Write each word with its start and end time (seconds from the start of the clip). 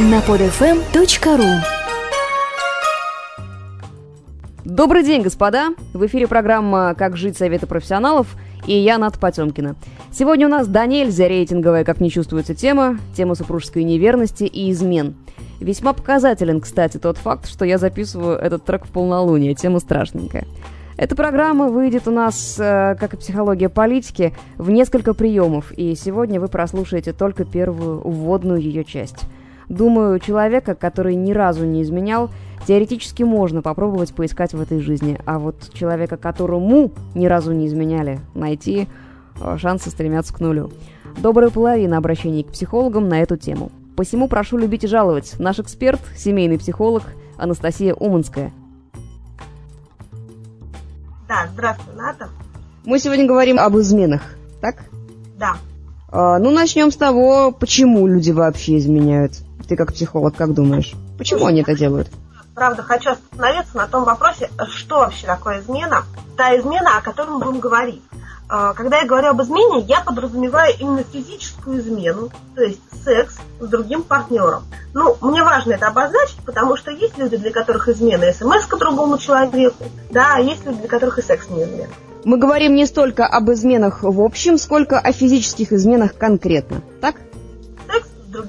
на 0.00 0.20
podfm.ru 0.20 1.46
Добрый 4.64 5.02
день, 5.02 5.20
господа! 5.20 5.74
В 5.92 6.06
эфире 6.06 6.26
программа 6.26 6.94
«Как 6.96 7.18
жить. 7.18 7.36
Советы 7.36 7.66
профессионалов» 7.66 8.34
и 8.66 8.72
я, 8.72 8.96
Ната 8.96 9.18
Потемкина. 9.18 9.76
Сегодня 10.10 10.46
у 10.46 10.50
нас 10.50 10.68
да 10.68 10.86
нельзя 10.86 11.28
рейтинговая, 11.28 11.84
как 11.84 12.00
не 12.00 12.10
чувствуется 12.10 12.54
тема, 12.54 12.98
тема 13.14 13.34
супружеской 13.34 13.84
неверности 13.84 14.44
и 14.44 14.70
измен. 14.70 15.16
Весьма 15.60 15.92
показателен, 15.92 16.62
кстати, 16.62 16.96
тот 16.96 17.18
факт, 17.18 17.46
что 17.46 17.66
я 17.66 17.76
записываю 17.76 18.38
этот 18.38 18.64
трек 18.64 18.86
в 18.86 18.88
полнолуние, 18.88 19.54
тема 19.54 19.80
страшненькая. 19.80 20.46
Эта 20.96 21.14
программа 21.14 21.68
выйдет 21.68 22.08
у 22.08 22.10
нас, 22.10 22.56
э, 22.58 22.96
как 22.98 23.12
и 23.12 23.16
психология 23.18 23.68
политики, 23.68 24.32
в 24.56 24.70
несколько 24.70 25.12
приемов, 25.12 25.72
и 25.72 25.94
сегодня 25.94 26.40
вы 26.40 26.48
прослушаете 26.48 27.12
только 27.12 27.44
первую 27.44 28.00
уводную 28.00 28.60
ее 28.60 28.84
часть. 28.84 29.26
Думаю, 29.70 30.18
человека, 30.18 30.74
который 30.74 31.14
ни 31.14 31.32
разу 31.32 31.64
не 31.64 31.82
изменял, 31.82 32.28
теоретически 32.66 33.22
можно 33.22 33.62
попробовать 33.62 34.12
поискать 34.12 34.52
в 34.52 34.60
этой 34.60 34.80
жизни, 34.80 35.16
а 35.26 35.38
вот 35.38 35.72
человека, 35.72 36.16
которому 36.16 36.90
ни 37.14 37.26
разу 37.26 37.52
не 37.52 37.68
изменяли, 37.68 38.18
найти 38.34 38.88
э, 39.40 39.56
шансы 39.58 39.90
стремятся 39.90 40.34
к 40.34 40.40
нулю. 40.40 40.72
Добрая 41.18 41.50
половина 41.50 41.98
обращений 41.98 42.42
к 42.42 42.48
психологам 42.48 43.08
на 43.08 43.20
эту 43.20 43.36
тему. 43.36 43.70
Посему 43.96 44.26
прошу 44.26 44.56
любить 44.56 44.82
и 44.82 44.88
жаловать. 44.88 45.36
Наш 45.38 45.60
эксперт, 45.60 46.00
семейный 46.16 46.58
психолог 46.58 47.04
Анастасия 47.38 47.94
Уманская. 47.94 48.52
Да, 51.28 51.46
здравствуй, 51.52 51.94
Ната. 51.94 52.28
Мы 52.84 52.98
сегодня 52.98 53.24
говорим 53.24 53.60
об 53.60 53.78
изменах, 53.78 54.22
так? 54.60 54.86
Да. 55.38 55.58
А, 56.10 56.40
ну, 56.40 56.50
начнем 56.50 56.90
с 56.90 56.96
того, 56.96 57.52
почему 57.52 58.08
люди 58.08 58.32
вообще 58.32 58.78
изменяют. 58.78 59.34
Ты 59.70 59.76
как 59.76 59.92
психолог, 59.92 60.34
как 60.34 60.52
думаешь? 60.52 60.94
Почему 61.16 61.46
они 61.46 61.60
это 61.60 61.76
делают? 61.76 62.08
Правда, 62.56 62.82
хочу 62.82 63.10
остановиться 63.10 63.76
на 63.76 63.86
том 63.86 64.02
вопросе, 64.02 64.50
что 64.66 64.96
вообще 64.96 65.28
такое 65.28 65.60
измена. 65.60 66.02
Та 66.36 66.58
измена, 66.58 66.98
о 66.98 67.02
которой 67.02 67.28
мы 67.28 67.38
будем 67.38 67.60
говорить. 67.60 68.02
А, 68.48 68.74
когда 68.74 68.98
я 68.98 69.06
говорю 69.06 69.28
об 69.28 69.40
измене, 69.42 69.82
я 69.82 70.00
подразумеваю 70.00 70.74
именно 70.76 71.04
физическую 71.04 71.78
измену, 71.78 72.30
то 72.56 72.62
есть 72.64 72.80
секс 73.04 73.36
с 73.60 73.68
другим 73.68 74.02
партнером. 74.02 74.64
Ну, 74.92 75.16
мне 75.20 75.44
важно 75.44 75.74
это 75.74 75.86
обозначить, 75.86 76.38
потому 76.44 76.76
что 76.76 76.90
есть 76.90 77.16
люди, 77.16 77.36
для 77.36 77.52
которых 77.52 77.88
измена 77.88 78.32
смс 78.32 78.66
к 78.66 78.76
другому 78.76 79.18
человеку, 79.18 79.84
да, 80.10 80.34
а 80.34 80.40
есть 80.40 80.66
люди, 80.66 80.80
для 80.80 80.88
которых 80.88 81.20
и 81.20 81.22
секс 81.22 81.48
не 81.48 81.62
измена. 81.62 81.92
Мы 82.24 82.38
говорим 82.38 82.74
не 82.74 82.86
столько 82.86 83.24
об 83.24 83.52
изменах 83.52 84.02
в 84.02 84.20
общем, 84.20 84.58
сколько 84.58 84.98
о 84.98 85.12
физических 85.12 85.72
изменах 85.72 86.16
конкретно, 86.16 86.82
так? 87.00 87.14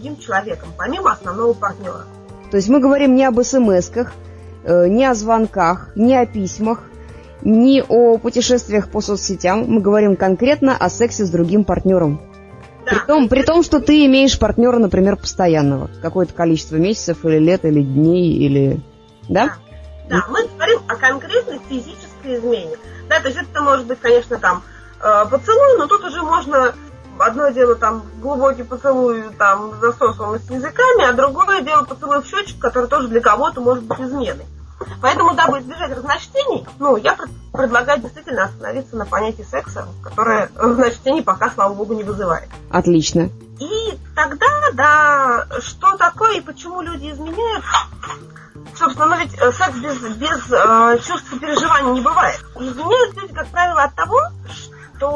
Другим 0.01 0.17
человеком, 0.17 0.69
помимо 0.75 1.11
основного 1.11 1.53
партнера. 1.53 2.05
То 2.49 2.57
есть 2.57 2.69
мы 2.69 2.79
говорим 2.79 3.13
не 3.13 3.23
об 3.23 3.39
смс-ках, 3.39 4.11
э, 4.63 4.87
не 4.87 5.05
о 5.05 5.13
звонках, 5.13 5.95
не 5.95 6.15
о 6.15 6.25
письмах, 6.25 6.79
не 7.43 7.83
о 7.87 8.17
путешествиях 8.17 8.89
по 8.89 9.01
соцсетям, 9.01 9.65
мы 9.67 9.79
говорим 9.79 10.15
конкретно 10.15 10.75
о 10.75 10.89
сексе 10.89 11.23
с 11.23 11.29
другим 11.29 11.65
партнером. 11.65 12.19
Да. 12.83 12.93
При, 12.93 13.05
том, 13.05 13.29
при 13.29 13.43
том, 13.43 13.61
что 13.61 13.79
ты 13.79 14.07
имеешь 14.07 14.39
партнера, 14.39 14.79
например, 14.79 15.17
постоянного, 15.17 15.91
какое-то 16.01 16.33
количество 16.33 16.77
месяцев 16.77 17.23
или 17.23 17.37
лет, 17.37 17.63
или 17.63 17.83
дней, 17.83 18.33
или... 18.33 18.79
Да? 19.29 19.57
Да, 20.09 20.25
мы 20.31 20.47
говорим 20.47 20.79
о 20.87 20.95
конкретной 20.95 21.59
физической 21.69 22.39
измене. 22.39 22.75
Да, 23.07 23.19
то 23.19 23.27
есть 23.27 23.39
это 23.39 23.61
может 23.61 23.85
быть, 23.85 23.99
конечно, 23.99 24.39
там 24.39 24.63
э, 24.99 25.25
поцелуй, 25.29 25.77
но 25.77 25.85
тут 25.85 26.03
уже 26.03 26.23
можно 26.23 26.73
одно 27.21 27.49
дело 27.49 27.75
там 27.75 28.03
глубокий 28.21 28.63
поцелуй 28.63 29.23
там 29.37 29.79
засосанный 29.79 30.39
с 30.39 30.49
языками, 30.49 31.09
а 31.09 31.13
другое 31.13 31.61
дело 31.61 31.83
поцелуй 31.83 32.21
в 32.21 32.25
щечку, 32.25 32.59
который 32.59 32.87
тоже 32.87 33.07
для 33.07 33.21
кого-то 33.21 33.61
может 33.61 33.83
быть 33.83 33.99
изменой. 33.99 34.45
Поэтому, 35.01 35.33
дабы 35.35 35.59
избежать 35.59 35.95
разночтений, 35.95 36.65
ну, 36.79 36.97
я 36.97 37.15
предлагаю 37.53 37.99
действительно 38.01 38.45
остановиться 38.45 38.95
на 38.95 39.05
понятии 39.05 39.43
секса, 39.43 39.87
которое 40.03 40.49
разночтений 40.55 41.21
пока, 41.21 41.49
слава 41.51 41.73
богу, 41.73 41.93
не 41.93 42.03
вызывает. 42.03 42.49
Отлично. 42.71 43.29
И 43.59 43.99
тогда, 44.15 44.47
да, 44.73 45.47
что 45.59 45.95
такое 45.97 46.37
и 46.37 46.41
почему 46.41 46.81
люди 46.81 47.11
изменяют? 47.11 47.63
Собственно, 48.75 49.07
ну 49.07 49.17
ведь 49.17 49.33
э, 49.39 49.51
секс 49.51 49.75
без, 49.77 49.97
без 50.15 50.51
э, 50.51 50.99
чувств 51.05 51.31
и 51.33 51.39
переживаний 51.39 51.91
не 51.91 52.01
бывает. 52.01 52.39
Изменяют 52.55 53.15
люди, 53.15 53.33
как 53.33 53.47
правило, 53.49 53.83
от 53.83 53.95
того, 53.95 54.19
что 54.51 55.09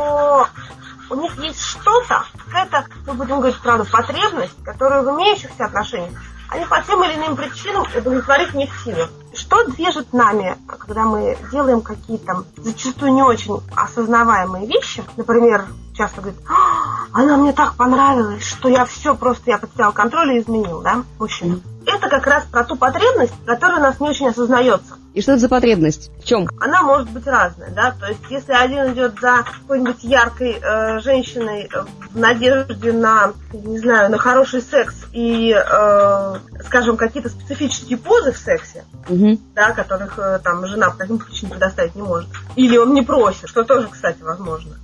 будем 3.26 3.42
говорить, 3.42 3.62
правда, 3.62 3.86
потребность, 3.92 4.56
которая 4.64 5.02
в 5.04 5.10
имеющихся 5.16 5.66
отношениях 5.66 6.20
они 6.50 6.66
по 6.66 6.82
тем 6.82 7.04
или 7.04 7.16
иным 7.16 7.36
причинам 7.36 7.86
удовлетворить 7.96 8.54
не 8.54 8.68
в 8.68 8.84
силах. 8.84 9.10
Что 9.34 9.66
движет 9.66 10.14
нами, 10.14 10.58
когда 10.68 11.04
мы 11.04 11.38
делаем 11.52 11.82
какие-то 11.82 12.46
зачастую 12.58 13.14
не 13.14 13.24
очень 13.24 13.60
осознаваемые 13.76 14.68
вещи? 14.68 15.04
Например, 15.18 15.66
часто 15.96 16.22
говорит, 16.22 16.40
«А, 16.48 17.20
она 17.20 17.38
мне 17.38 17.52
так 17.52 17.76
понравилась, 17.76 18.44
что 18.44 18.70
я 18.70 18.86
все 18.86 19.16
просто, 19.16 19.52
я 19.52 19.58
потерял 19.58 19.92
контроль 19.92 20.34
и 20.34 20.40
изменил, 20.40 20.82
да, 20.82 21.04
мужчина. 21.20 21.60
Это 21.86 22.10
как 22.10 22.26
раз 22.28 22.46
про 22.46 22.64
ту 22.64 22.76
потребность, 22.76 23.34
которая 23.46 23.80
у 23.80 23.82
нас 23.82 24.00
не 24.00 24.10
очень 24.10 24.30
осознается. 24.30 24.96
И 25.16 25.22
что 25.22 25.32
это 25.32 25.42
за 25.42 25.50
потребность? 25.50 26.12
В 26.20 26.26
чем? 26.26 26.46
Она 26.60 26.84
может 26.84 27.10
быть 27.10 27.26
разная, 27.26 27.72
да, 27.72 27.96
то 27.98 28.08
есть 28.08 28.20
если 28.30 28.52
один 28.52 28.92
идет 28.92 29.14
за 29.22 29.46
какой-нибудь 29.62 30.04
яркой 30.04 30.60
э, 30.62 31.00
женщиной 31.00 31.70
э, 31.74 31.86
в 32.12 32.20
надежде 32.20 32.92
на, 32.92 33.32
не 33.54 33.80
знаю, 33.80 34.12
на 34.12 34.18
хороший 34.18 34.62
секс 34.62 34.94
и, 35.14 35.56
э, 35.56 36.36
скажем, 36.66 36.98
какие-то 36.98 37.30
специфические 37.30 37.98
позы 37.98 38.34
в 38.34 38.38
сексе, 38.38 38.84
Угу. 39.08 39.40
да, 39.56 39.72
которых 39.72 40.20
э, 40.20 40.40
там 40.44 40.68
жена 40.68 40.90
по 40.90 40.98
каким-то 40.98 41.26
причинам 41.26 41.52
предоставить 41.52 41.96
не 41.96 42.02
может, 42.02 42.30
или 42.58 42.76
он 42.76 42.94
не 42.94 43.02
просит, 43.02 43.48
что 43.48 43.64
тоже, 43.64 43.88
кстати, 43.88 44.22
возможно, 44.22 44.76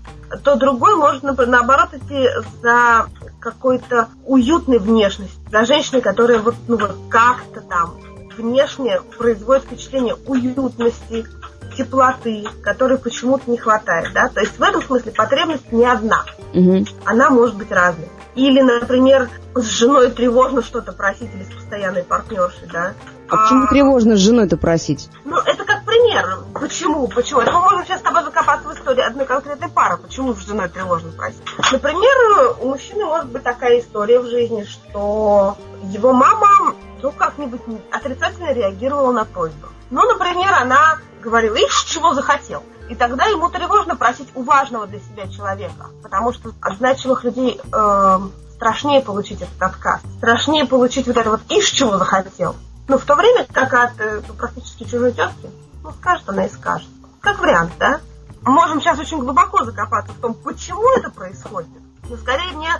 то 0.45 0.55
другой 0.55 0.95
может, 0.95 1.23
наоборот, 1.23 1.89
идти 1.93 2.29
за 2.61 3.07
какой-то 3.41 4.07
уютной 4.25 4.79
внешностью, 4.79 5.41
за 5.51 5.65
женщиной, 5.65 5.99
которая 5.99 6.39
вот, 6.39 6.55
ну, 6.69 6.77
вот 6.77 6.95
как-то 7.09 7.59
там 7.59 7.95
внешне 8.37 9.01
производит 9.17 9.63
впечатление 9.65 10.15
уютности, 10.25 11.25
теплоты, 11.77 12.43
которой 12.63 12.97
почему-то 12.97 13.49
не 13.49 13.57
хватает, 13.57 14.11
да, 14.13 14.27
то 14.29 14.41
есть 14.41 14.57
в 14.57 14.61
этом 14.61 14.81
смысле 14.81 15.11
потребность 15.11 15.71
не 15.71 15.85
одна, 15.85 16.25
Угу. 16.53 16.85
она 17.05 17.29
может 17.29 17.55
быть 17.55 17.71
разной. 17.71 18.09
Или, 18.35 18.61
например, 18.61 19.29
с 19.55 19.65
женой 19.65 20.09
тревожно 20.11 20.61
что-то 20.61 20.93
просить 20.93 21.29
или 21.33 21.43
с 21.43 21.53
постоянной 21.53 22.03
партнершей, 22.03 22.67
да. 22.71 22.93
А 23.29 23.37
почему 23.37 23.67
тревожно 23.67 24.15
с 24.15 24.19
женой-то 24.19 24.57
просить? 24.57 25.09
Ну, 25.25 25.37
это 25.37 25.63
как 25.63 25.83
пример. 25.85 26.39
Почему? 26.53 27.07
Почему? 27.07 27.41
Это 27.41 27.51
мы 27.51 27.61
можем 27.61 27.85
сейчас 27.85 27.99
с 27.99 28.03
тобой 28.03 28.23
закопаться 28.23 28.67
в 28.69 28.73
истории 28.73 29.01
одной 29.01 29.25
конкретной 29.25 29.69
пары. 29.69 29.97
Почему 29.97 30.33
с 30.33 30.45
женой 30.45 30.69
тревожно 30.69 31.11
просить? 31.11 31.41
Например, 31.71 32.55
у 32.61 32.69
мужчины 32.69 33.05
может 33.05 33.27
быть 33.29 33.43
такая 33.43 33.79
история 33.79 34.19
в 34.19 34.27
жизни, 34.27 34.63
что 34.63 35.57
его 35.83 36.13
мама, 36.13 36.75
ну, 37.01 37.11
как-нибудь 37.11 37.61
отрицательно 37.91 38.53
реагировала 38.53 39.11
на 39.11 39.25
просьбу. 39.25 39.67
Ну, 39.89 40.05
например, 40.05 40.53
она 40.53 40.97
говорила, 41.21 41.55
ишь, 41.55 41.83
чего 41.83 42.13
захотел. 42.13 42.63
И 42.89 42.95
тогда 42.95 43.25
ему 43.25 43.49
тревожно 43.49 43.95
просить 43.95 44.29
у 44.35 44.43
важного 44.43 44.87
для 44.87 44.99
себя 44.99 45.27
человека, 45.27 45.87
потому 46.03 46.33
что 46.33 46.51
от 46.61 46.77
значимых 46.77 47.23
людей 47.23 47.59
э, 47.71 48.19
страшнее 48.55 49.01
получить 49.01 49.41
этот 49.41 49.61
отказ, 49.61 50.01
страшнее 50.17 50.65
получить 50.65 51.07
вот 51.07 51.17
это 51.17 51.29
вот 51.29 51.41
«ишь, 51.49 51.69
чего 51.69 51.97
захотел». 51.97 52.55
Ну, 52.87 52.97
в 52.97 53.05
то 53.05 53.15
время 53.15 53.45
как 53.51 53.73
от 53.73 53.99
э, 53.99 54.21
практически 54.37 54.83
чужой 54.83 55.13
тетки, 55.13 55.49
ну, 55.83 55.91
скажет 55.93 56.27
она 56.27 56.45
и 56.45 56.49
скажет. 56.49 56.89
Как 57.21 57.39
вариант, 57.39 57.71
да? 57.79 58.01
Можем 58.41 58.81
сейчас 58.81 58.99
очень 58.99 59.19
глубоко 59.19 59.63
закопаться 59.63 60.11
в 60.13 60.19
том, 60.19 60.33
почему 60.33 60.83
это 60.97 61.09
происходит. 61.11 61.69
Но 62.09 62.17
скорее 62.17 62.51
мне 62.57 62.71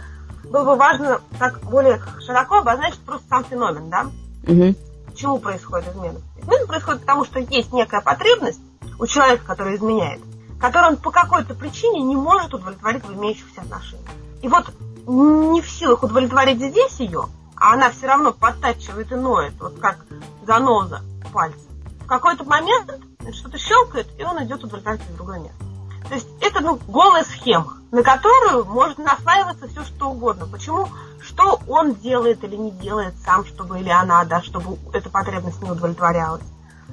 было 0.44 0.64
бы 0.64 0.76
важно 0.76 1.22
так 1.40 1.62
более 1.62 2.02
широко 2.20 2.60
обозначить 2.60 3.00
просто 3.00 3.28
сам 3.30 3.44
феномен, 3.44 3.90
да? 3.90 4.08
Угу. 4.48 4.76
Почему 5.08 5.40
происходит 5.40 5.90
измена? 5.90 6.20
Измена 6.42 6.68
происходит 6.68 7.02
потому, 7.02 7.26
что 7.26 7.40
есть 7.40 7.74
некая 7.74 8.02
потребность 8.02 8.62
у 9.00 9.06
человека, 9.06 9.44
который 9.46 9.76
изменяет, 9.76 10.22
которую 10.60 10.92
он 10.92 10.98
по 10.98 11.12
какой-то 11.12 11.54
причине 11.54 12.02
не 12.02 12.16
может 12.16 12.54
удовлетворить 12.54 13.06
в 13.06 13.14
имеющихся 13.14 13.62
отношениях. 13.62 14.10
И 14.42 14.48
вот 14.48 14.72
не 15.08 15.62
в 15.62 15.70
силах 15.70 16.04
удовлетворить 16.04 16.60
здесь 16.60 17.00
ее, 17.00 17.26
а 17.56 17.74
она 17.74 17.92
все 17.92 18.08
равно 18.08 18.32
подтачивает 18.32 19.12
и 19.12 19.16
ноет, 19.16 19.54
вот 19.60 19.80
как 19.80 20.06
заноза 20.46 21.02
пальца. 21.32 21.60
В 22.02 22.08
какой-то 22.08 22.44
момент 22.44 23.00
что-то 23.34 23.58
щелкает, 23.58 24.08
и 24.18 24.24
он 24.24 24.44
идет 24.44 24.64
удовлетворить 24.64 25.02
в 25.02 25.16
другое 25.16 25.40
место. 25.40 25.64
То 26.08 26.16
есть 26.16 26.28
это 26.42 26.62
ну, 26.62 26.80
голая 26.88 27.24
схема, 27.24 27.78
на 27.92 28.04
которую 28.04 28.66
может 28.66 28.98
наслаиваться 28.98 29.68
все 29.68 29.84
что 29.84 30.12
угодно. 30.12 30.48
Почему? 30.48 30.88
Что 31.22 31.60
он 31.68 31.94
делает 31.96 32.44
или 32.44 32.56
не 32.56 32.72
делает 32.72 33.14
сам, 33.24 33.46
чтобы 33.46 33.80
или 33.80 33.90
она, 33.90 34.24
да, 34.26 34.42
чтобы 34.42 34.78
эта 34.94 35.10
потребность 35.10 35.62
не 35.62 35.70
удовлетворялась. 35.70 36.44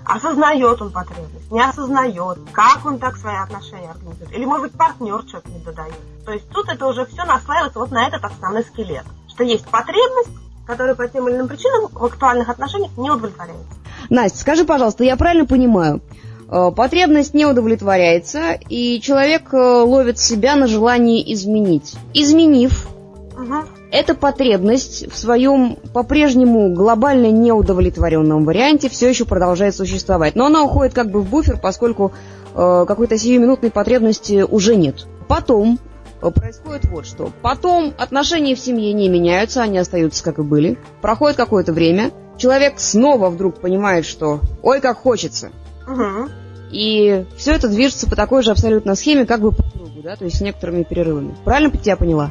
Осознает 0.04 0.80
он 0.80 0.90
потребность, 0.90 1.50
не 1.50 1.60
осознает, 1.60 2.38
как 2.52 2.84
он 2.86 2.98
так 2.98 3.16
свои 3.16 3.36
отношения 3.36 3.90
организует. 3.90 4.32
Или, 4.32 4.44
может 4.44 4.68
быть, 4.68 4.72
партнер 4.72 5.22
что-то 5.26 5.50
не 5.50 5.58
додает. 5.58 5.94
То 6.24 6.32
есть 6.32 6.48
тут 6.50 6.68
это 6.68 6.86
уже 6.86 7.04
все 7.06 7.24
наслаивается 7.24 7.78
вот 7.78 7.90
на 7.90 8.06
этот 8.06 8.24
основной 8.24 8.64
скелет. 8.64 9.04
Что 9.28 9.44
есть 9.44 9.66
потребность, 9.66 10.30
который 10.66 10.94
по 10.94 11.08
тем 11.08 11.28
или 11.28 11.36
иным 11.36 11.48
причинам 11.48 11.88
в 11.90 12.04
актуальных 12.04 12.48
отношениях 12.48 12.96
не 12.96 13.10
удовлетворяется. 13.10 13.74
Настя, 14.10 14.38
скажи, 14.38 14.64
пожалуйста, 14.64 15.04
я 15.04 15.16
правильно 15.16 15.46
понимаю, 15.46 16.00
потребность 16.48 17.34
не 17.34 17.44
удовлетворяется, 17.44 18.58
и 18.68 19.00
человек 19.00 19.52
э, 19.52 19.56
ловит 19.56 20.18
себя 20.18 20.56
на 20.56 20.66
желании 20.66 21.22
изменить. 21.34 21.94
Изменив, 22.14 22.88
угу. 23.34 23.68
эта 23.90 24.14
потребность 24.14 25.12
в 25.12 25.18
своем 25.18 25.76
по-прежнему 25.92 26.72
глобально 26.72 27.30
неудовлетворенном 27.30 28.44
варианте 28.44 28.88
все 28.88 29.08
еще 29.08 29.26
продолжает 29.26 29.74
существовать. 29.74 30.36
Но 30.36 30.46
она 30.46 30.62
уходит 30.62 30.94
как 30.94 31.10
бы 31.10 31.20
в 31.20 31.28
буфер, 31.28 31.58
поскольку 31.60 32.12
э, 32.54 32.84
какой-то 32.88 33.18
сиюминутной 33.18 33.70
потребности 33.70 34.42
уже 34.48 34.74
нет. 34.74 35.06
Потом 35.28 35.78
э, 36.22 36.30
происходит 36.30 36.86
вот 36.86 37.06
что. 37.06 37.30
Потом 37.42 37.92
отношения 37.98 38.54
в 38.54 38.60
семье 38.60 38.94
не 38.94 39.10
меняются, 39.10 39.60
они 39.62 39.76
остаются 39.76 40.24
как 40.24 40.38
и 40.38 40.42
были. 40.42 40.78
Проходит 41.02 41.36
какое-то 41.36 41.74
время, 41.74 42.10
человек 42.38 42.74
снова 42.78 43.28
вдруг 43.28 43.60
понимает, 43.60 44.06
что 44.06 44.40
ой, 44.62 44.80
как 44.80 44.96
хочется. 44.96 45.50
Угу. 45.88 46.30
И 46.70 47.24
все 47.36 47.52
это 47.52 47.68
движется 47.68 48.08
по 48.08 48.14
такой 48.14 48.42
же 48.42 48.50
абсолютно 48.50 48.94
схеме, 48.94 49.24
как 49.24 49.40
бы 49.40 49.52
по 49.52 49.62
кругу, 49.62 50.02
да, 50.02 50.16
то 50.16 50.24
есть 50.24 50.38
с 50.38 50.40
некоторыми 50.40 50.82
перерывами. 50.82 51.34
Правильно 51.44 51.70
тебя 51.70 51.96
поняла? 51.96 52.30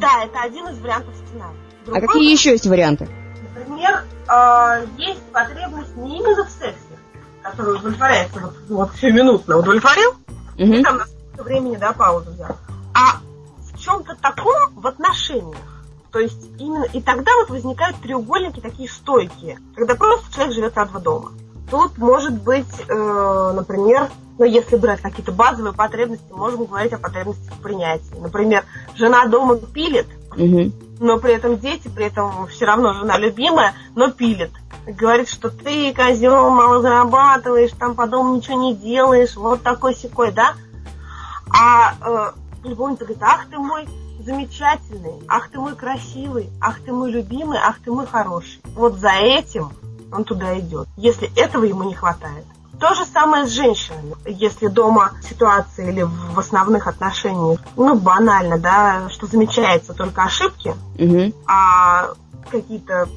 Да, 0.00 0.24
это 0.24 0.40
один 0.42 0.68
из 0.68 0.78
вариантов 0.78 1.14
сценария. 1.26 1.56
Другой, 1.86 2.02
а 2.02 2.06
какие 2.06 2.30
еще 2.30 2.50
есть 2.50 2.66
варианты? 2.66 3.08
Например, 3.54 4.04
э, 4.28 4.86
есть 4.98 5.22
потребность 5.32 5.96
не 5.96 6.18
именно 6.18 6.44
в 6.44 6.50
сексе, 6.50 6.76
которая 7.42 7.76
удовлетворяется 7.76 8.40
вот, 8.40 8.54
вот 8.68 9.02
минутно 9.02 9.56
удовлетворил, 9.56 10.10
угу. 10.10 10.72
и 10.72 10.82
там 10.82 10.98
на 11.36 11.42
времени, 11.42 11.76
да, 11.76 11.92
паузу 11.92 12.30
взял. 12.30 12.56
А 12.94 13.20
в 13.58 13.78
чем-то 13.78 14.16
таком 14.20 14.74
в 14.74 14.86
отношениях. 14.86 15.56
То 16.12 16.20
есть 16.20 16.50
именно 16.58 16.84
и 16.84 17.00
тогда 17.00 17.30
вот 17.36 17.50
возникают 17.50 17.96
треугольники 18.00 18.60
такие 18.60 18.88
стойкие, 18.88 19.58
когда 19.74 19.94
просто 19.94 20.32
человек 20.34 20.54
живет 20.54 20.76
на 20.76 20.84
два 20.86 21.00
дома. 21.00 21.32
Тут 21.70 21.98
может 21.98 22.40
быть, 22.42 22.66
э, 22.88 23.52
например, 23.54 24.08
ну, 24.38 24.44
если 24.44 24.76
брать 24.76 25.00
какие-то 25.00 25.32
базовые 25.32 25.74
потребности, 25.74 26.32
можем 26.32 26.64
говорить 26.64 26.92
о 26.92 26.98
потребностях 26.98 27.52
в 27.54 27.60
принятии. 27.60 28.14
Например, 28.18 28.64
жена 28.94 29.26
дома 29.26 29.56
пилит, 29.56 30.06
угу. 30.30 30.72
но 31.00 31.18
при 31.18 31.34
этом 31.34 31.58
дети, 31.58 31.88
при 31.88 32.06
этом 32.06 32.46
все 32.46 32.64
равно 32.64 32.94
жена 32.94 33.18
любимая, 33.18 33.74
но 33.94 34.10
пилит. 34.10 34.52
Говорит, 34.86 35.28
что 35.28 35.50
ты, 35.50 35.92
козел, 35.92 36.50
мало 36.50 36.80
зарабатываешь, 36.80 37.72
там 37.72 37.94
по 37.94 38.06
дому 38.06 38.36
ничего 38.36 38.58
не 38.60 38.74
делаешь, 38.74 39.36
вот 39.36 39.62
такой 39.62 39.94
секой, 39.94 40.32
да? 40.32 40.54
А 41.50 41.94
э, 42.00 42.68
любовница 42.68 43.04
говорит, 43.04 43.22
ах 43.22 43.46
ты 43.50 43.58
мой 43.58 43.86
замечательный, 44.20 45.22
ах 45.28 45.50
ты 45.50 45.58
мой 45.58 45.74
красивый, 45.74 46.48
ах 46.60 46.80
ты 46.80 46.92
мой 46.92 47.10
любимый, 47.10 47.58
ах 47.58 47.76
ты 47.84 47.90
мой 47.90 48.06
хороший. 48.06 48.60
Вот 48.74 48.94
за 48.98 49.10
этим 49.10 49.72
он 50.12 50.24
туда 50.24 50.58
идет, 50.58 50.88
если 50.96 51.30
этого 51.36 51.64
ему 51.64 51.84
не 51.84 51.94
хватает. 51.94 52.44
То 52.80 52.94
же 52.94 53.04
самое 53.06 53.46
с 53.46 53.50
женщинами. 53.50 54.14
Если 54.24 54.68
дома 54.68 55.12
ситуация 55.28 55.90
или 55.90 56.02
в 56.02 56.38
основных 56.38 56.86
отношениях, 56.86 57.60
ну, 57.76 57.96
банально, 57.96 58.56
да, 58.56 59.08
что 59.08 59.26
замечается 59.26 59.94
только 59.94 60.22
ошибки, 60.22 60.74
угу. 60.96 61.32
а 61.46 62.10
какие-то 62.50 63.08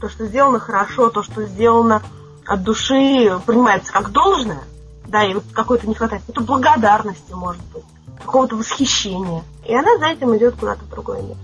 то, 0.00 0.08
что 0.08 0.26
сделано 0.26 0.60
хорошо, 0.60 1.10
то, 1.10 1.22
что 1.22 1.44
сделано 1.44 2.02
от 2.46 2.62
души, 2.62 3.40
принимается 3.46 3.92
как 3.92 4.12
должное, 4.12 4.62
да, 5.06 5.24
и 5.24 5.34
вот 5.34 5.44
какой-то 5.52 5.88
не 5.88 5.94
хватает, 5.94 6.22
это 6.28 6.40
благодарности, 6.40 7.32
может 7.32 7.62
быть, 7.72 7.84
какого-то 8.24 8.56
восхищения. 8.56 9.42
И 9.66 9.74
она 9.74 9.98
за 9.98 10.06
этим 10.06 10.36
идет 10.36 10.56
куда-то 10.56 10.84
в 10.84 10.90
другое 10.90 11.22
место. 11.22 11.42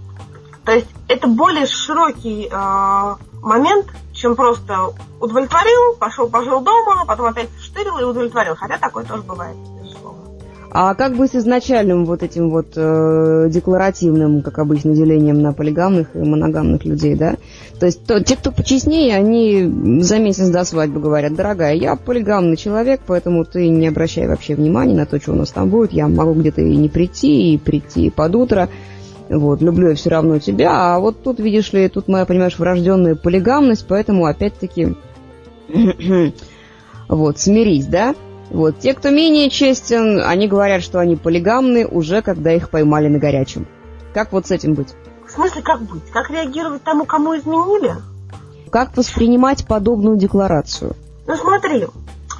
То 0.65 0.73
есть 0.73 0.89
это 1.09 1.27
более 1.27 1.67
широкий 1.67 2.49
э, 2.51 3.17
момент, 3.43 3.87
чем 4.21 4.37
просто 4.37 4.93
удовлетворил, 5.21 5.97
пошел, 5.99 6.29
пожил 6.29 6.61
дома, 6.61 7.05
потом 7.07 7.27
опять 7.27 7.49
штырил 7.61 7.99
и 7.99 8.05
удовлетворил. 8.05 8.55
Хотя 8.55 8.79
такое 8.79 9.05
тоже 9.05 9.23
бывает, 9.23 9.57
А 10.73 10.95
как 10.95 11.17
быть 11.17 11.33
с 11.33 11.37
изначальным 11.37 12.05
вот 12.05 12.23
этим 12.23 12.51
вот 12.51 12.75
э, 12.77 13.49
декларативным, 13.51 14.43
как 14.43 14.59
обычно, 14.59 14.95
делением 14.95 15.41
на 15.41 15.53
полигамных 15.53 16.15
и 16.15 16.19
моногамных 16.19 16.85
людей, 16.85 17.17
да? 17.17 17.37
То 17.81 17.87
есть 17.87 18.05
то, 18.05 18.23
те, 18.23 18.37
кто 18.37 18.53
почестнее, 18.53 19.17
они 19.17 20.03
за 20.03 20.19
месяц 20.19 20.49
до 20.51 20.65
свадьбы 20.65 21.01
говорят, 21.01 21.35
дорогая, 21.35 21.75
я 21.75 21.97
полигамный 21.97 22.57
человек, 22.57 23.01
поэтому 23.07 23.47
ты 23.47 23.69
не 23.69 23.89
обращай 23.89 24.29
вообще 24.29 24.55
внимания 24.55 24.95
на 24.95 25.07
то, 25.07 25.19
что 25.21 25.33
у 25.33 25.37
нас 25.37 25.51
там 25.51 25.71
будет, 25.71 25.93
я 25.93 26.07
могу 26.09 26.35
где-то 26.35 26.61
и 26.61 26.77
не 26.77 26.91
прийти, 26.91 27.55
и 27.55 27.59
прийти 27.59 28.11
под 28.11 28.35
утро. 28.35 28.69
Вот, 29.31 29.63
люблю 29.63 29.91
я 29.91 29.95
все 29.95 30.11
равно 30.11 30.41
тебя, 30.41 30.95
а 30.95 30.99
вот 30.99 31.23
тут, 31.23 31.39
видишь 31.39 31.73
ли, 31.73 31.89
тут 31.89 32.09
моя, 32.09 32.27
понимаешь, 32.27 32.59
врожденная 32.59 33.15
полигамность, 33.15 33.87
поэтому 33.87 34.27
опять-таки, 34.27 34.97
вот, 37.09 37.39
смирись, 37.39 37.87
да? 37.87 38.17
Вот, 38.51 38.81
те, 38.81 38.93
кто 38.93 39.11
менее 39.11 39.49
честен, 39.49 40.21
они 40.21 40.49
говорят, 40.49 40.83
что 40.83 40.99
они 40.99 41.15
полигамны 41.15 41.87
уже, 41.87 42.23
когда 42.23 42.53
их 42.53 42.71
поймали 42.71 43.07
на 43.07 43.21
горячем. 43.21 43.69
Как 44.13 44.33
вот 44.33 44.49
с 44.49 44.51
этим 44.51 44.75
быть? 44.75 44.97
В 45.25 45.31
смысле, 45.31 45.63
как 45.63 45.81
быть? 45.83 46.11
Как 46.13 46.29
реагировать 46.29 46.83
тому, 46.83 47.05
кому 47.05 47.39
изменили? 47.39 47.95
Как 48.73 48.97
воспринимать 48.97 49.65
подобную 49.65 50.17
декларацию? 50.17 50.97
Ну 51.29 51.37
смотри, 51.37 51.87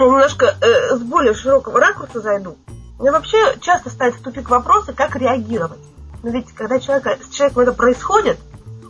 немножко 0.01 0.57
э, 0.61 0.97
с 0.97 1.01
более 1.03 1.35
широкого 1.35 1.79
ракурса 1.79 2.21
зайду. 2.21 2.57
Мне 2.99 3.13
вообще 3.13 3.39
часто 3.61 3.91
ставят 3.91 4.17
в 4.17 4.23
тупик 4.23 4.51
вопросы, 4.51 4.93
как 4.93 5.15
реагировать. 5.15 5.79
Но 6.23 6.31
ведь 6.31 6.53
когда 6.53 6.79
человека, 6.81 7.19
с 7.23 7.35
человеком 7.35 7.63
это 7.63 7.73
происходит, 7.73 8.39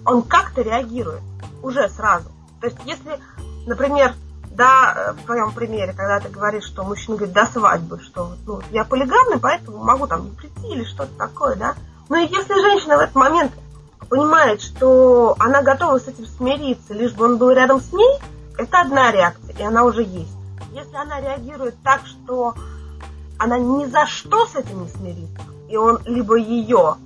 он 0.05 0.23
как-то 0.23 0.62
реагирует 0.62 1.23
уже 1.62 1.88
сразу. 1.88 2.29
То 2.61 2.67
есть 2.67 2.79
если, 2.85 3.19
например, 3.67 4.15
да, 4.50 5.15
в 5.17 5.25
твоем 5.27 5.53
примере, 5.53 5.93
когда 5.93 6.21
ты 6.21 6.29
говоришь, 6.29 6.65
что 6.65 6.85
мужчина 6.85 7.17
говорит 7.17 7.35
до 7.35 7.47
свадьбы, 7.47 8.00
что 8.00 8.32
ну, 8.47 8.61
я 8.71 8.85
полигамный, 8.85 9.38
поэтому 9.38 9.79
могу 9.79 10.06
там 10.06 10.25
не 10.25 10.31
прийти 10.31 10.69
или 10.69 10.85
что-то 10.85 11.12
такое, 11.17 11.56
да. 11.56 11.75
Но 12.09 12.17
если 12.17 12.61
женщина 12.61 12.97
в 12.97 13.00
этот 13.00 13.15
момент 13.15 13.53
понимает, 14.09 14.61
что 14.61 15.37
она 15.38 15.62
готова 15.62 15.99
с 15.99 16.09
этим 16.09 16.26
смириться, 16.26 16.93
лишь 16.93 17.12
бы 17.12 17.26
он 17.26 17.38
был 17.38 17.50
рядом 17.50 17.81
с 17.81 17.93
ней, 17.93 18.19
это 18.59 18.81
одна 18.81 19.12
реакция, 19.12 19.55
и 19.56 19.62
она 19.62 19.85
уже 19.85 20.03
есть. 20.03 20.37
Если 20.73 20.97
она 20.97 21.21
реагирует 21.21 21.76
так, 21.83 22.03
что 22.06 22.55
она 23.38 23.59
ни 23.59 23.87
за 23.87 24.06
что 24.06 24.47
с 24.47 24.56
этим 24.56 24.83
не 24.83 24.88
смирится, 24.88 25.41
и 25.69 25.76
он 25.76 26.00
либо 26.05 26.35
ее 26.35 26.97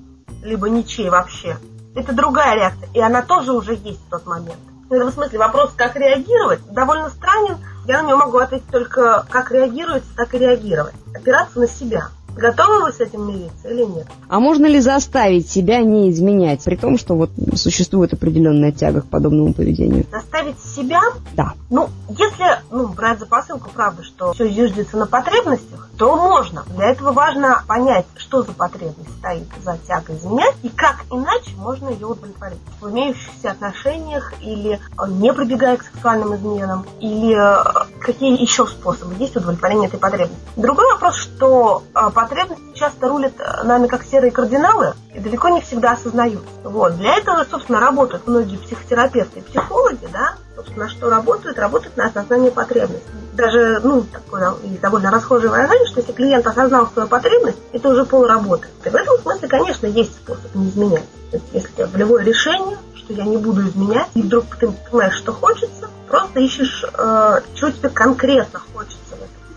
либо 0.44 0.68
ничей 0.68 1.08
вообще. 1.10 1.56
Это 1.96 2.12
другая 2.12 2.54
реакция, 2.54 2.88
и 2.92 3.00
она 3.00 3.22
тоже 3.22 3.52
уже 3.52 3.74
есть 3.74 4.00
в 4.06 4.10
тот 4.10 4.26
момент. 4.26 4.58
В 4.88 4.92
этом 4.92 5.10
смысле 5.10 5.38
вопрос, 5.38 5.72
как 5.74 5.96
реагировать, 5.96 6.60
довольно 6.72 7.08
странен. 7.08 7.58
Я 7.86 8.02
на 8.02 8.08
него 8.08 8.18
могу 8.18 8.38
ответить 8.38 8.68
только, 8.70 9.26
как 9.30 9.50
реагировать, 9.50 10.04
так 10.16 10.34
и 10.34 10.38
реагировать. 10.38 10.94
Опираться 11.14 11.58
на 11.58 11.66
себя. 11.66 12.08
Готовы 12.36 12.82
вы 12.82 12.92
с 12.92 13.00
этим 13.00 13.28
мириться 13.28 13.68
или 13.68 13.84
нет? 13.84 14.06
А 14.28 14.40
можно 14.40 14.66
ли 14.66 14.80
заставить 14.80 15.48
себя 15.48 15.82
не 15.82 16.10
изменять, 16.10 16.64
при 16.64 16.76
том, 16.76 16.98
что 16.98 17.14
вот 17.14 17.30
существует 17.54 18.12
определенная 18.12 18.72
тяга 18.72 19.02
к 19.02 19.06
подобному 19.06 19.54
поведению? 19.54 20.06
Заставить 20.10 20.58
себя? 20.60 21.00
Да. 21.34 21.52
Ну, 21.70 21.88
если 22.08 22.60
ну, 22.70 22.88
брать 22.88 23.20
за 23.20 23.26
посылку, 23.26 23.70
правда, 23.72 24.02
что 24.02 24.32
все 24.32 24.48
зиждется 24.48 24.96
на 24.96 25.06
потребностях, 25.06 25.88
то 25.96 26.16
можно. 26.16 26.64
Для 26.76 26.90
этого 26.90 27.12
важно 27.12 27.62
понять, 27.66 28.06
что 28.16 28.42
за 28.42 28.52
потребность 28.52 29.10
стоит 29.18 29.46
за 29.62 29.78
тягой 29.86 30.16
изменять 30.16 30.54
и 30.62 30.68
как 30.68 31.04
иначе 31.10 31.52
можно 31.56 31.88
ее 31.88 32.06
удовлетворить. 32.06 32.58
В 32.80 32.90
имеющихся 32.90 33.52
отношениях 33.52 34.34
или 34.40 34.72
э, 34.74 35.08
не 35.08 35.32
прибегая 35.32 35.76
к 35.76 35.84
сексуальным 35.84 36.34
изменам, 36.34 36.84
или 37.00 37.34
э, 37.34 37.86
какие 38.00 38.40
еще 38.40 38.66
способы 38.66 39.14
есть 39.18 39.36
удовлетворения 39.36 39.86
этой 39.86 39.98
потребности. 39.98 40.42
Другой 40.56 40.92
вопрос, 40.92 41.16
что 41.16 41.82
э, 41.94 42.10
потребности 42.24 42.62
часто 42.74 43.08
рулят 43.08 43.32
нами 43.64 43.86
как 43.86 44.04
серые 44.04 44.30
кардиналы 44.30 44.94
и 45.14 45.20
далеко 45.20 45.48
не 45.48 45.60
всегда 45.60 45.92
осознают. 45.92 46.44
Вот. 46.62 46.96
Для 46.96 47.16
этого, 47.16 47.46
собственно, 47.48 47.80
работают 47.80 48.26
многие 48.26 48.56
психотерапевты 48.56 49.40
и 49.40 49.42
психологи, 49.42 50.08
да, 50.12 50.34
собственно, 50.56 50.88
что 50.88 51.10
работают, 51.10 51.58
работают 51.58 51.96
на 51.96 52.06
осознании 52.06 52.50
потребностей. 52.50 53.06
Даже, 53.34 53.80
ну, 53.82 54.02
такое 54.02 54.54
довольно 54.80 55.10
расхожее 55.10 55.50
выражение, 55.50 55.86
что 55.86 56.00
если 56.00 56.12
клиент 56.12 56.46
осознал 56.46 56.88
свою 56.88 57.08
потребность, 57.08 57.58
это 57.72 57.88
уже 57.88 58.04
полработы. 58.04 58.68
И 58.84 58.88
в 58.88 58.94
этом 58.94 59.18
смысле, 59.18 59.48
конечно, 59.48 59.86
есть 59.86 60.14
способ 60.14 60.54
не 60.54 60.68
изменять. 60.68 61.04
То 61.30 61.36
есть, 61.36 61.46
если 61.52 61.68
у 61.68 61.74
тебя 61.76 61.86
волевое 61.86 62.24
решение, 62.24 62.78
что 62.94 63.12
я 63.12 63.24
не 63.24 63.36
буду 63.36 63.66
изменять, 63.68 64.08
и 64.14 64.22
вдруг 64.22 64.44
ты 64.56 64.70
понимаешь, 64.90 65.14
что 65.14 65.32
хочется, 65.32 65.88
просто 66.08 66.40
ищешь, 66.40 66.84
э, 66.96 67.40
чего 67.54 67.70
тебе 67.70 67.88
конкретно 67.88 68.60
хочется 68.72 69.03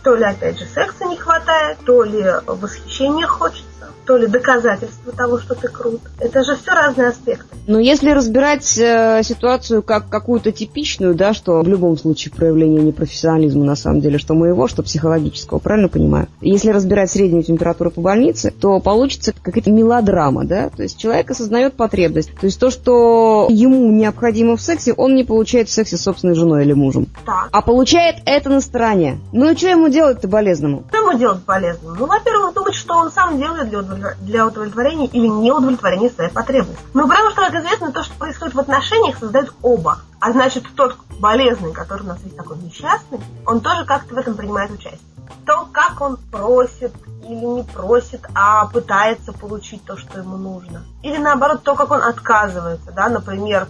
то 0.07 0.15
ли, 0.15 0.23
опять 0.23 0.57
же, 0.57 0.65
секса 0.65 1.03
не 1.03 1.17
хватает, 1.17 1.79
то 1.85 2.01
ли 2.01 2.23
восхищения 2.45 3.27
хочется, 3.27 3.65
то 4.07 4.15
ли 4.15 4.25
доказательство 4.27 5.11
того, 5.11 5.37
что 5.37 5.53
ты 5.53 5.67
крут. 5.67 5.99
Это 6.19 6.43
же 6.43 6.55
все 6.55 6.71
разные 6.71 7.09
аспекты. 7.09 7.45
Но 7.67 7.77
если 7.77 8.11
разбирать 8.11 8.77
э, 8.77 9.21
ситуацию 9.23 9.83
как 9.83 10.07
какую-то 10.07 10.53
типичную, 10.53 11.13
да, 11.13 11.33
что 11.33 11.61
в 11.61 11.67
любом 11.67 11.97
случае 11.97 12.33
проявление 12.33 12.81
непрофессионализма 12.81 13.65
на 13.65 13.75
самом 13.75 13.99
деле, 13.99 14.17
что 14.17 14.33
моего, 14.33 14.69
что 14.69 14.81
психологического, 14.81 15.59
правильно 15.59 15.89
понимаю? 15.89 16.27
Если 16.39 16.69
разбирать 16.69 17.11
среднюю 17.11 17.43
температуру 17.43 17.91
по 17.91 17.99
больнице, 17.99 18.51
то 18.51 18.79
получится 18.79 19.33
какая-то 19.33 19.71
мелодрама, 19.71 20.45
да? 20.45 20.69
То 20.69 20.83
есть 20.83 20.97
человек 20.97 21.29
осознает 21.29 21.73
потребность. 21.73 22.31
То 22.39 22.45
есть 22.45 22.59
то, 22.59 22.71
что 22.71 23.47
ему 23.49 23.91
необходимо 23.91 24.55
в 24.55 24.61
сексе, 24.61 24.93
он 24.93 25.15
не 25.15 25.25
получает 25.25 25.67
в 25.67 25.73
сексе 25.73 25.97
собственной 25.97 26.35
женой 26.35 26.63
или 26.63 26.71
мужем. 26.71 27.07
Так. 27.25 27.49
А 27.51 27.61
получает 27.61 28.17
это 28.25 28.49
на 28.49 28.61
стороне. 28.61 29.19
Ну 29.33 29.51
и 29.51 29.57
что 29.57 29.67
ему 29.67 29.89
делать-то 29.89 30.29
болезному? 30.29 30.85
Что 30.87 30.97
ему 30.99 31.19
делать 31.19 31.43
полезным? 31.43 31.97
Ну, 31.99 32.05
во-первых, 32.05 32.53
думать, 32.67 32.75
что 32.75 32.95
он 32.95 33.11
сам 33.11 33.37
делает 33.37 33.69
для, 33.69 33.79
удовлетвор- 33.79 34.15
для 34.21 34.45
удовлетворения 34.45 35.07
или 35.07 35.27
не 35.27 35.51
удовлетворения 35.51 36.09
своей 36.09 36.29
потребности. 36.29 36.81
Ну, 36.93 37.07
потому 37.07 37.31
что, 37.31 37.41
как 37.41 37.55
известно, 37.55 37.91
то, 37.91 38.03
что 38.03 38.13
происходит 38.15 38.55
в 38.55 38.59
отношениях, 38.59 39.17
создают 39.17 39.53
оба. 39.61 39.99
А 40.19 40.31
значит, 40.31 40.63
тот 40.75 40.95
болезный, 41.19 41.71
который 41.73 42.03
у 42.03 42.07
нас 42.07 42.19
есть 42.23 42.35
такой 42.35 42.57
несчастный, 42.57 43.19
он 43.45 43.61
тоже 43.61 43.85
как-то 43.85 44.15
в 44.15 44.17
этом 44.17 44.35
принимает 44.35 44.71
участие. 44.71 44.99
То, 45.45 45.67
как 45.71 46.01
он 46.01 46.17
просит 46.31 46.93
или 47.23 47.45
не 47.45 47.63
просит, 47.63 48.21
а 48.33 48.67
пытается 48.67 49.33
получить 49.33 49.83
то, 49.83 49.97
что 49.97 50.19
ему 50.19 50.37
нужно. 50.37 50.83
Или 51.03 51.17
наоборот, 51.17 51.63
то, 51.63 51.75
как 51.75 51.91
он 51.91 52.01
отказывается, 52.01 52.91
да, 52.91 53.09
например, 53.09 53.67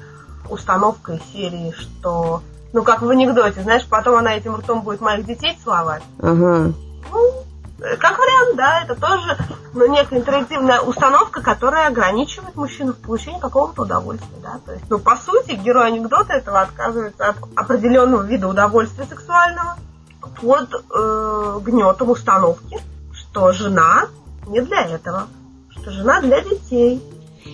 установка 0.50 1.13
из 1.13 1.22
серии, 1.34 1.74
что, 1.77 2.42
ну, 2.74 2.84
как 2.84 3.01
в 3.01 3.10
анекдоте, 3.10 3.62
знаешь, 3.62 3.86
потом 3.88 4.16
она 4.16 4.36
этим 4.36 4.56
ртом 4.56 4.82
будет 4.82 5.01
моих 5.01 5.25
детей 5.25 5.58
целовать. 5.63 6.04
Ага. 6.20 6.72
Ну, 7.12 7.47
как 7.77 8.17
вариант, 8.17 8.55
да, 8.55 8.81
это 8.81 8.96
тоже 8.96 9.38
ну, 9.74 9.88
некая 9.88 10.19
интерактивная 10.19 10.79
установка, 10.79 11.41
которая 11.41 11.88
ограничивает 11.88 12.55
мужчину 12.55 12.93
в 12.93 12.98
получении 12.98 13.39
какого-то 13.39 13.84
удовольствия, 13.84 14.38
да. 14.41 14.60
То 14.65 14.74
есть, 14.74 14.86
ну, 14.89 15.00
по 15.00 15.15
сути, 15.15 15.53
герой 15.55 15.88
анекдота 15.88 16.34
этого 16.34 16.62
отказывается 16.62 17.29
от 17.29 17.38
определенного 17.55 18.24
вида 18.24 18.48
удовольствия 18.48 19.05
сексуального 19.05 19.77
под 20.41 20.69
э, 20.74 21.60
гнетом 21.63 22.10
установки, 22.10 22.79
что 23.13 23.51
жена 23.51 24.07
не 24.48 24.62
для 24.62 24.81
этого, 24.84 25.27
что 25.69 25.91
жена 25.91 26.22
для 26.22 26.41
детей. 26.41 27.01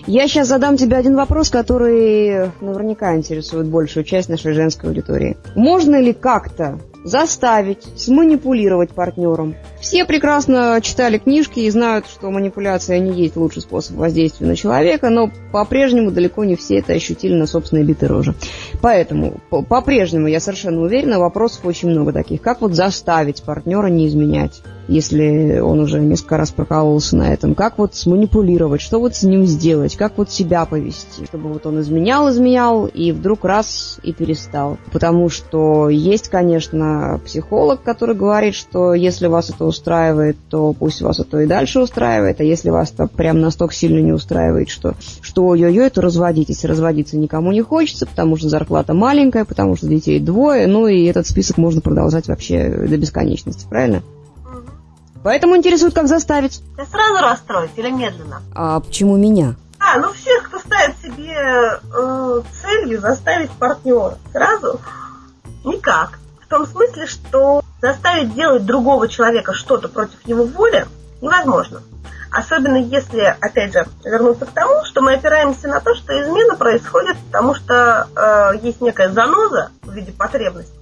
Я 0.06 0.26
сейчас 0.26 0.48
задам 0.48 0.76
тебе 0.76 0.96
один 0.96 1.14
вопрос, 1.16 1.50
который 1.50 2.50
наверняка 2.60 3.14
интересует 3.14 3.66
большую 3.66 4.04
часть 4.04 4.28
нашей 4.28 4.52
женской 4.52 4.88
аудитории. 4.88 5.36
Можно 5.54 6.00
ли 6.00 6.12
как-то 6.12 6.80
заставить, 7.04 7.84
сманипулировать 7.96 8.90
партнером? 8.90 9.54
Все 9.80 10.04
прекрасно 10.04 10.80
читали 10.82 11.18
книжки 11.18 11.60
и 11.60 11.70
знают, 11.70 12.06
что 12.06 12.30
манипуляция 12.30 12.98
не 12.98 13.12
есть 13.12 13.36
лучший 13.36 13.62
способ 13.62 13.96
воздействия 13.96 14.46
на 14.46 14.56
человека, 14.56 15.10
но 15.10 15.30
по-прежнему 15.52 16.10
далеко 16.10 16.44
не 16.44 16.56
все 16.56 16.78
это 16.78 16.94
ощутили 16.94 17.34
на 17.34 17.46
собственной 17.46 17.84
битой 17.84 18.08
роже. 18.08 18.34
Поэтому 18.80 19.40
по- 19.50 19.62
по-прежнему, 19.62 20.26
я 20.26 20.40
совершенно 20.40 20.80
уверена, 20.80 21.18
вопросов 21.18 21.64
очень 21.66 21.90
много 21.90 22.12
таких. 22.12 22.40
Как 22.40 22.62
вот 22.62 22.74
заставить 22.74 23.42
партнера 23.42 23.86
не 23.86 24.08
изменять? 24.08 24.62
Если 24.88 25.58
он 25.58 25.80
уже 25.80 26.00
несколько 26.00 26.36
раз 26.36 26.50
прокалывался 26.50 27.16
на 27.16 27.32
этом, 27.32 27.54
как 27.54 27.78
вот 27.78 27.94
сманипулировать, 27.94 28.80
что 28.80 28.98
вот 29.00 29.14
с 29.14 29.22
ним 29.22 29.46
сделать, 29.46 29.96
как 29.96 30.18
вот 30.18 30.30
себя 30.30 30.64
повести, 30.64 31.24
чтобы 31.24 31.52
вот 31.52 31.66
он 31.66 31.80
изменял, 31.80 32.30
изменял, 32.30 32.86
и 32.86 33.12
вдруг 33.12 33.44
раз 33.44 33.98
и 34.02 34.12
перестал. 34.12 34.78
Потому 34.92 35.28
что 35.28 35.88
есть, 35.88 36.28
конечно, 36.28 37.20
психолог, 37.24 37.82
который 37.82 38.14
говорит, 38.14 38.54
что 38.54 38.94
если 38.94 39.26
вас 39.26 39.50
это 39.50 39.64
устраивает, 39.64 40.36
то 40.48 40.72
пусть 40.72 41.02
вас 41.02 41.18
это 41.18 41.40
и 41.40 41.46
дальше 41.46 41.80
устраивает, 41.80 42.40
а 42.40 42.44
если 42.44 42.70
вас 42.70 42.92
это 42.92 43.06
прям 43.06 43.40
настолько 43.40 43.74
сильно 43.74 43.98
не 43.98 44.12
устраивает, 44.12 44.68
что, 44.68 44.94
что 45.20 45.46
ой-ой-ой, 45.46 45.90
то 45.90 46.00
разводитесь. 46.00 46.64
Разводиться 46.64 47.16
никому 47.16 47.52
не 47.52 47.62
хочется, 47.62 48.06
потому 48.06 48.36
что 48.36 48.48
зарплата 48.48 48.94
маленькая, 48.94 49.44
потому 49.44 49.76
что 49.76 49.86
детей 49.86 50.20
двое, 50.20 50.66
ну 50.66 50.86
и 50.86 51.04
этот 51.04 51.26
список 51.26 51.58
можно 51.58 51.80
продолжать 51.80 52.28
вообще 52.28 52.86
до 52.88 52.96
бесконечности, 52.96 53.66
правильно? 53.68 54.02
Поэтому 55.24 55.56
интересует, 55.56 55.94
как 55.94 56.06
заставить. 56.06 56.60
Ты 56.76 56.84
сразу 56.84 57.22
расстроить 57.22 57.70
или 57.76 57.90
медленно? 57.90 58.42
А 58.54 58.78
почему 58.78 59.16
меня? 59.16 59.54
А, 59.80 59.98
ну 59.98 60.12
всех, 60.12 60.44
кто 60.44 60.58
ставит 60.58 60.96
себе 60.98 61.34
э, 61.34 62.42
целью 62.62 63.00
заставить 63.00 63.50
партнера, 63.52 64.18
сразу 64.32 64.80
никак. 65.64 66.18
В 66.42 66.46
том 66.46 66.66
смысле, 66.66 67.06
что 67.06 67.62
заставить 67.80 68.34
делать 68.34 68.66
другого 68.66 69.08
человека 69.08 69.54
что-то 69.54 69.88
против 69.88 70.18
его 70.26 70.44
воли 70.44 70.86
невозможно. 71.22 71.80
Особенно 72.30 72.76
если, 72.76 73.34
опять 73.40 73.72
же, 73.72 73.86
вернуться 74.04 74.44
к 74.44 74.50
тому, 74.50 74.84
что 74.84 75.00
мы 75.00 75.14
опираемся 75.14 75.68
на 75.68 75.80
то, 75.80 75.94
что 75.94 76.12
измена 76.22 76.54
происходит, 76.54 77.16
потому 77.28 77.54
что 77.54 78.08
э, 78.14 78.58
есть 78.60 78.82
некая 78.82 79.08
заноза 79.08 79.70
в 79.82 79.92
виде 79.92 80.12
потребности. 80.12 80.74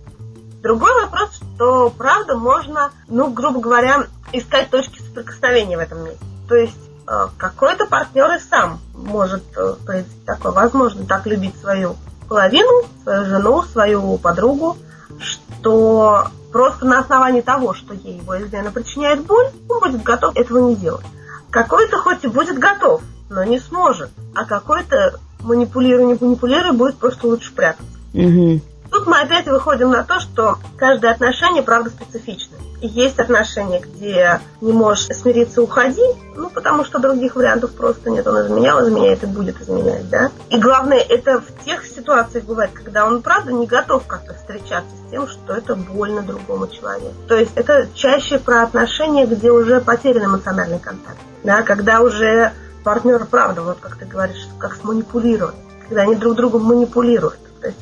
Другой 0.62 0.92
вопрос, 1.02 1.41
что 1.62 1.90
правда 1.96 2.36
можно, 2.36 2.90
ну, 3.08 3.30
грубо 3.30 3.60
говоря, 3.60 4.06
искать 4.32 4.70
точки 4.70 5.00
соприкосновения 5.00 5.76
в 5.76 5.80
этом 5.80 6.04
месте. 6.04 6.24
То 6.48 6.56
есть 6.56 6.90
э, 7.06 7.28
какой-то 7.36 7.86
партнер 7.86 8.34
и 8.34 8.40
сам 8.40 8.80
может 8.94 9.44
э, 9.56 9.74
произойти 9.86 10.10
такое. 10.26 10.50
Возможно, 10.50 11.06
так 11.06 11.24
любить 11.26 11.54
свою 11.60 11.94
половину, 12.28 12.82
свою 13.04 13.24
жену, 13.26 13.62
свою 13.62 14.18
подругу, 14.18 14.76
что 15.20 16.26
просто 16.50 16.84
на 16.84 16.98
основании 16.98 17.42
того, 17.42 17.74
что 17.74 17.94
ей 17.94 18.18
его 18.18 18.42
измена 18.42 18.72
причиняет 18.72 19.24
боль, 19.24 19.46
он 19.68 19.78
будет 19.78 20.02
готов 20.02 20.36
этого 20.36 20.68
не 20.68 20.74
делать. 20.74 21.06
Какой-то 21.50 21.98
хоть 21.98 22.24
и 22.24 22.28
будет 22.28 22.58
готов, 22.58 23.02
но 23.30 23.44
не 23.44 23.60
сможет, 23.60 24.10
а 24.34 24.46
какой-то 24.46 25.20
манипулируя, 25.40 26.06
не 26.06 26.18
манипулируя, 26.20 26.72
будет 26.72 26.96
просто 26.96 27.28
лучше 27.28 27.54
прятаться. 27.54 27.98
Угу. 28.14 28.60
Тут 28.92 29.06
мы 29.06 29.20
опять 29.20 29.46
выходим 29.46 29.90
на 29.90 30.04
то, 30.04 30.20
что 30.20 30.58
каждое 30.76 31.12
отношение, 31.12 31.62
правда, 31.62 31.88
специфично. 31.88 32.58
Есть 32.82 33.18
отношения, 33.18 33.80
где 33.80 34.40
не 34.60 34.72
можешь 34.72 35.06
смириться, 35.06 35.62
уходи, 35.62 36.04
ну, 36.36 36.50
потому 36.50 36.84
что 36.84 36.98
других 36.98 37.34
вариантов 37.34 37.72
просто 37.74 38.10
нет. 38.10 38.26
Он 38.26 38.42
изменял, 38.42 38.82
изменяет 38.82 39.22
и 39.22 39.26
будет 39.26 39.60
изменять, 39.62 40.10
да? 40.10 40.30
И 40.50 40.58
главное, 40.58 40.98
это 40.98 41.40
в 41.40 41.64
тех 41.64 41.86
ситуациях 41.86 42.44
бывает, 42.44 42.72
когда 42.74 43.06
он, 43.06 43.22
правда, 43.22 43.52
не 43.52 43.66
готов 43.66 44.06
как-то 44.06 44.34
встречаться 44.34 44.94
с 44.94 45.10
тем, 45.10 45.26
что 45.26 45.54
это 45.54 45.74
больно 45.74 46.22
другому 46.22 46.68
человеку. 46.68 47.14
То 47.28 47.36
есть 47.36 47.52
это 47.54 47.88
чаще 47.94 48.38
про 48.38 48.62
отношения, 48.62 49.26
где 49.26 49.50
уже 49.50 49.80
потерян 49.80 50.26
эмоциональный 50.26 50.80
контакт, 50.80 51.18
да, 51.44 51.62
когда 51.62 52.00
уже 52.00 52.52
партнер, 52.84 53.24
правда, 53.24 53.62
вот 53.62 53.78
как 53.80 53.96
ты 53.96 54.04
говоришь, 54.04 54.46
как 54.58 54.74
сманипулировать, 54.74 55.54
когда 55.88 56.02
они 56.02 56.16
друг 56.16 56.34
другом 56.34 56.64
манипулируют. 56.64 57.38
То 57.60 57.68
есть 57.68 57.78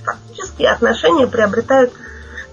фактически 0.61 0.65
отношения 0.65 1.27
приобретают 1.27 1.93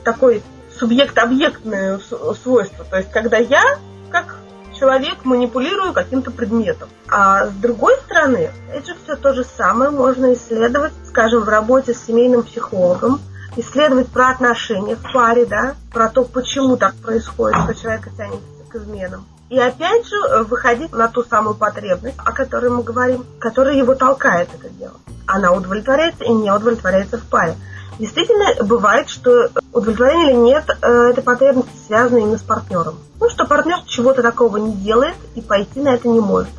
такой 0.04 0.44
субъект-объектное 0.80 2.00
свойство. 2.42 2.86
То 2.86 2.98
есть 2.98 3.12
когда 3.12 3.38
я, 3.38 3.64
как 4.10 4.38
человек, 4.78 5.26
манипулирую 5.26 5.94
каким-то 5.94 6.32
предметом. 6.32 6.90
А 7.10 7.48
с 7.48 7.54
другой 7.54 7.96
стороны, 8.06 8.52
это 8.72 8.88
же 8.88 8.96
все 9.04 9.16
то 9.16 9.34
же 9.34 9.44
самое 9.44 9.90
можно 9.90 10.34
исследовать, 10.34 10.94
скажем, 11.10 11.44
в 11.44 11.50
работе 11.50 11.94
с 11.94 12.06
семейным 12.06 12.44
психологом, 12.44 13.20
исследовать 13.56 14.10
про 14.10 14.30
отношения 14.30 14.96
в 14.96 15.12
паре, 15.12 15.48
да, 15.48 15.74
про 15.92 16.10
то, 16.10 16.24
почему 16.24 16.78
так 16.78 16.94
происходит, 16.96 17.58
что 17.64 17.74
человек 17.74 18.08
тянется 18.16 18.64
к 18.70 18.76
изменам. 18.76 19.26
И 19.50 19.58
опять 19.58 20.06
же 20.06 20.44
выходить 20.44 20.92
на 20.92 21.08
ту 21.08 21.24
самую 21.24 21.56
потребность, 21.56 22.18
о 22.24 22.34
которой 22.34 22.70
мы 22.70 22.84
говорим, 22.84 23.26
которая 23.40 23.76
его 23.76 23.96
толкает 23.96 24.50
это 24.54 24.70
делать. 24.70 24.98
Она 25.26 25.54
удовлетворяется 25.54 26.24
и 26.26 26.34
не 26.34 26.52
удовлетворяется 26.52 27.18
в 27.18 27.24
паре. 27.24 27.56
Действительно, 28.00 28.64
бывает, 28.64 29.10
что 29.10 29.50
удовлетворение 29.74 30.32
или 30.32 30.38
нет 30.38 30.66
э, 30.82 31.10
этой 31.12 31.24
потребности 31.24 31.72
связано 31.88 32.20
именно 32.20 32.38
с 32.38 32.44
партнером. 32.44 33.00
Ну, 33.20 33.30
что 33.30 33.46
партнер 33.46 33.82
чего-то 33.88 34.22
такого 34.22 34.58
не 34.58 34.74
делает 34.74 35.16
и 35.36 35.42
пойти 35.42 35.80
на 35.80 35.96
это 35.96 36.08
не 36.08 36.20
может. 36.20 36.52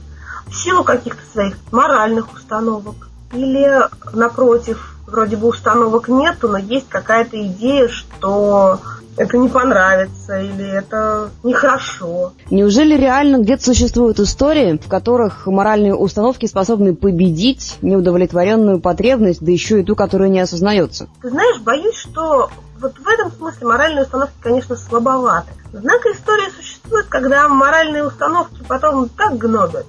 В 0.46 0.54
силу 0.54 0.82
каких-то 0.82 1.20
своих 1.32 1.56
моральных 1.70 2.32
установок. 2.32 3.08
Или, 3.32 3.82
напротив, 4.12 4.97
вроде 5.10 5.36
бы 5.36 5.48
установок 5.48 6.08
нету, 6.08 6.48
но 6.48 6.58
есть 6.58 6.88
какая-то 6.88 7.40
идея, 7.46 7.88
что 7.88 8.80
это 9.16 9.36
не 9.36 9.48
понравится 9.48 10.40
или 10.40 10.64
это 10.64 11.30
нехорошо. 11.42 12.32
Неужели 12.50 12.96
реально 12.96 13.38
где-то 13.38 13.64
существуют 13.64 14.20
истории, 14.20 14.78
в 14.78 14.88
которых 14.88 15.46
моральные 15.46 15.94
установки 15.94 16.46
способны 16.46 16.94
победить 16.94 17.78
неудовлетворенную 17.82 18.80
потребность, 18.80 19.40
да 19.44 19.50
еще 19.50 19.80
и 19.80 19.84
ту, 19.84 19.96
которая 19.96 20.28
не 20.28 20.40
осознается? 20.40 21.08
Ты 21.20 21.30
знаешь, 21.30 21.60
боюсь, 21.60 21.96
что 21.96 22.50
вот 22.80 22.96
в 22.96 23.08
этом 23.08 23.32
смысле 23.32 23.66
моральные 23.66 24.04
установки, 24.04 24.34
конечно, 24.40 24.76
слабоваты. 24.76 25.48
Однако 25.74 26.12
история 26.12 26.50
существует, 26.56 27.06
когда 27.06 27.48
моральные 27.48 28.06
установки 28.06 28.62
потом 28.66 29.08
так 29.08 29.36
гнобят, 29.36 29.86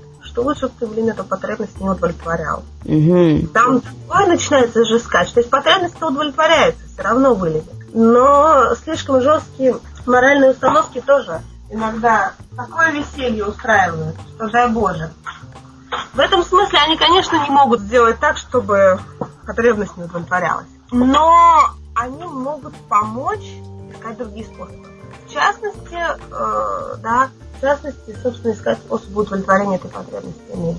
ты, 0.79 0.87
блин, 0.87 1.09
эту 1.09 1.23
потребность 1.23 1.79
не 1.79 1.89
удовлетворял. 1.89 2.63
Угу. 2.85 3.47
Там 3.53 3.81
такое 3.81 4.27
начинается 4.27 4.85
жескать, 4.85 5.33
то 5.33 5.39
есть 5.39 5.49
потребность-то 5.49 6.07
удовлетворяется, 6.07 6.81
все 6.91 7.01
равно 7.01 7.33
вылезет. 7.33 7.73
Но 7.93 8.75
слишком 8.83 9.21
жесткие 9.21 9.77
моральные 10.05 10.51
установки 10.51 11.01
тоже 11.01 11.41
иногда 11.69 12.33
такое 12.55 12.91
веселье 12.91 13.45
устраивают, 13.45 14.15
что 14.35 14.49
дай 14.49 14.69
Боже. 14.69 15.11
В 16.13 16.19
этом 16.19 16.43
смысле 16.43 16.79
они, 16.85 16.97
конечно, 16.97 17.35
не 17.37 17.49
могут 17.49 17.81
сделать 17.81 18.19
так, 18.19 18.37
чтобы 18.37 18.99
потребность 19.45 19.95
не 19.97 20.03
удовлетворялась. 20.03 20.67
Но 20.91 21.69
они 21.95 22.23
могут 22.25 22.75
помочь 22.87 23.45
искать 23.91 24.17
другие 24.17 24.45
способы. 24.45 24.87
В 25.27 25.31
частности, 25.31 25.97
э, 25.97 26.95
да, 27.01 27.29
частности, 27.61 28.15
собственно, 28.21 28.53
искать 28.53 28.77
способы 28.77 29.21
удовлетворения 29.21 29.75
этой 29.75 29.89
потребности. 29.89 30.77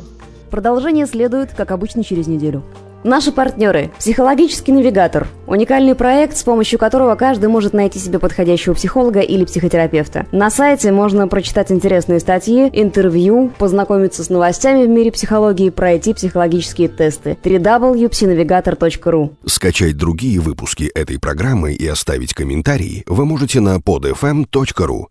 Продолжение 0.50 1.06
следует, 1.06 1.52
как 1.54 1.70
обычно, 1.70 2.02
через 2.02 2.26
неделю. 2.26 2.62
Наши 3.02 3.32
партнеры. 3.32 3.90
Психологический 3.98 4.72
навигатор. 4.72 5.26
Уникальный 5.46 5.94
проект, 5.94 6.36
с 6.36 6.42
помощью 6.42 6.78
которого 6.78 7.14
каждый 7.14 7.48
может 7.48 7.72
найти 7.72 7.98
себе 7.98 8.18
подходящего 8.18 8.74
психолога 8.74 9.20
или 9.20 9.46
психотерапевта. 9.46 10.26
На 10.32 10.50
сайте 10.50 10.92
можно 10.92 11.26
прочитать 11.26 11.72
интересные 11.72 12.20
статьи, 12.20 12.68
интервью, 12.74 13.52
познакомиться 13.56 14.22
с 14.22 14.28
новостями 14.28 14.84
в 14.84 14.90
мире 14.90 15.10
психологии, 15.10 15.70
пройти 15.70 16.12
психологические 16.12 16.88
тесты. 16.88 17.38
www.psinavigator.ru 17.42 19.30
Скачать 19.46 19.96
другие 19.96 20.38
выпуски 20.38 20.84
этой 20.94 21.18
программы 21.18 21.72
и 21.72 21.86
оставить 21.86 22.34
комментарии 22.34 23.04
вы 23.06 23.24
можете 23.24 23.60
на 23.60 23.78
podfm.ru. 23.78 25.06